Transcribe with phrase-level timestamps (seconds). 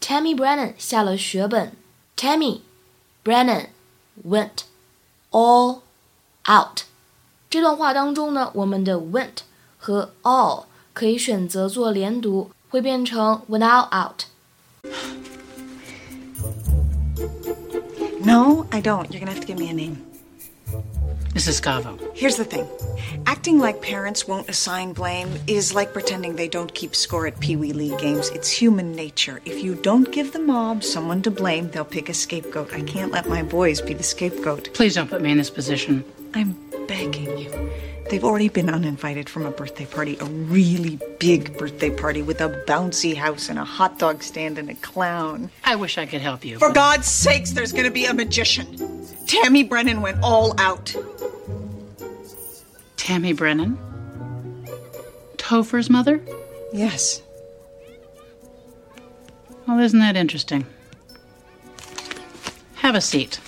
[0.00, 1.72] Tammy Brennan 下了血本。
[2.16, 2.60] Tammy
[3.24, 3.66] Brennan
[4.26, 4.64] went
[5.30, 5.80] all
[6.48, 6.82] out。
[7.50, 9.38] 这段话当中呢，我们的 went
[9.78, 14.24] 和 all 可以选择做连读，会变成 went all out。
[18.24, 19.06] No, I don't.
[19.10, 19.96] You're gonna have to give me a name.
[21.41, 21.59] Mrs.
[21.59, 22.15] Scavo.
[22.15, 22.69] Here's the thing
[23.25, 27.55] acting like parents won't assign blame is like pretending they don't keep score at Pee
[27.55, 28.29] Wee League games.
[28.29, 29.41] It's human nature.
[29.43, 32.71] If you don't give the mob someone to blame, they'll pick a scapegoat.
[32.75, 34.71] I can't let my boys be the scapegoat.
[34.75, 36.05] Please don't put me in this position.
[36.35, 36.55] I'm
[36.87, 37.71] begging you.
[38.11, 42.49] They've already been uninvited from a birthday party, a really big birthday party with a
[42.67, 45.49] bouncy house and a hot dog stand and a clown.
[45.63, 46.59] I wish I could help you.
[46.59, 48.77] For God's sakes, there's gonna be a magician.
[49.25, 50.93] Tammy Brennan went all out.
[53.00, 53.76] Tammy Brennan?
[55.36, 56.20] Topher's mother?
[56.72, 57.22] Yes.
[59.66, 60.64] Well, isn't that interesting?
[62.82, 63.38] Have a seat.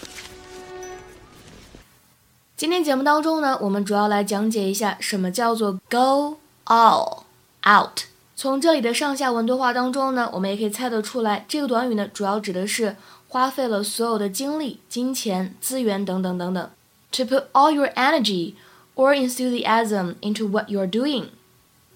[2.56, 7.22] 今天节目当中呢，我们主要来讲解一下什么叫做 go all
[7.64, 8.02] out。
[8.34, 12.96] 从这里的上下文对话当中呢，我们也可以猜得出来，这个短语呢，主要指的是
[13.28, 16.70] 花费了所有的精力、金钱、资源等等等等。
[17.12, 18.54] To put all your energy
[18.95, 21.27] or enthusiasm into what you are doing.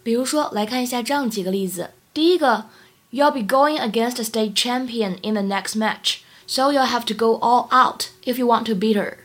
[0.03, 1.91] 比如说，来看一下这样几个例子。
[2.13, 2.65] 第一个,
[3.11, 7.13] you'll be going against a state champion in the next match, so you'll have to
[7.13, 9.17] go all out if you want to beat her.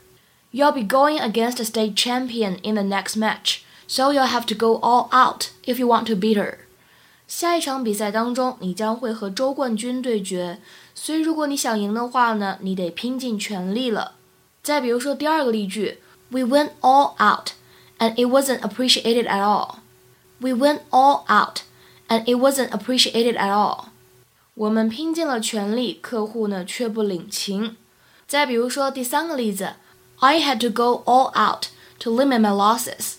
[0.53, 4.55] You'll be going against a state champion in the next match, so you'll have to
[4.55, 6.59] go all out if you want to beat her.
[7.27, 10.59] 下一场比赛当中，你将会和州冠军对决，
[10.95, 14.17] 所以如果你想赢的话呢，你得拼尽全力了。
[14.63, 17.53] 再比如说第二个例句，We went all out
[17.98, 19.80] and it wasn't appreciated at all.
[20.40, 21.62] We went all out,
[22.08, 23.90] and it wasn't appreciated at all.
[24.54, 27.76] 我们拼尽了全力，客户呢却不领情。
[28.28, 29.74] 再比如说第三个例子，
[30.20, 31.68] I had to go all out
[32.00, 33.16] to limit my losses.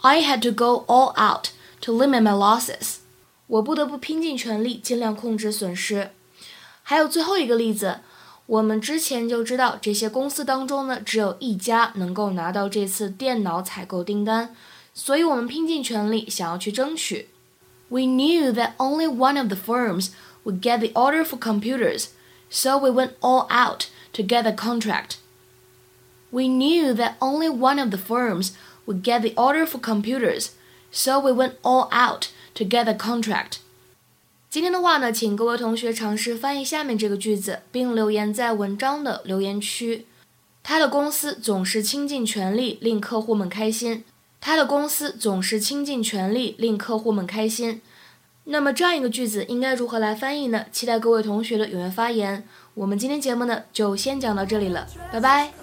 [0.00, 1.48] I had to go all out
[1.82, 2.96] to limit my losses.
[3.46, 6.10] 我不得不拼尽全力，尽量控制损失。
[6.82, 8.00] 还有最后一个例子，
[8.46, 14.54] 我们之前就知道，这些公司当中呢，只有一家能够拿到这次电脑采购订单，
[14.94, 17.28] 所以我们拼尽全力想要去争取。
[17.88, 20.08] We knew that only one of the firms
[20.44, 22.08] would get the order for computers,
[22.50, 25.16] so we went all out to get the contract.
[26.30, 28.52] We knew that only one of the firms
[28.86, 30.52] would get the order for computers,
[30.90, 33.60] so we went all out to get the contract.
[34.53, 40.05] 今天的话呢，请各位同学尝试翻译下面这个句子，并留言在文章的留言区。
[40.61, 44.03] 他的公司总是倾尽全力令客户们开心。
[44.39, 47.81] 他的公司总是倾尽全力令客户们开心。
[48.43, 50.67] 那么这样一个句子应该如何来翻译呢？
[50.71, 52.47] 期待各位同学的踊跃发言。
[52.75, 55.62] 我们今天节目呢就先讲到这里了，拜拜。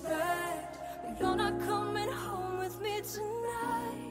[0.00, 4.07] but you're not coming home with me tonight.